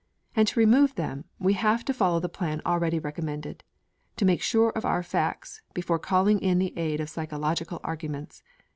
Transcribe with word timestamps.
And 0.35 0.47
to 0.47 0.59
remove 0.59 0.95
them, 0.95 1.25
we 1.37 1.53
have 1.53 1.85
to 1.85 1.93
follow 1.93 2.19
the 2.19 2.27
plan 2.27 2.59
already 2.65 2.97
recommended, 2.97 3.63
to 4.17 4.25
make 4.25 4.41
sure 4.41 4.71
of 4.71 4.83
our 4.83 5.03
facts, 5.03 5.61
before 5.75 5.99
calling 5.99 6.39
in 6.39 6.57
the 6.57 6.75
aid 6.75 6.99
of 6.99 7.07
psychological 7.11 7.79
arguments. 7.83 8.41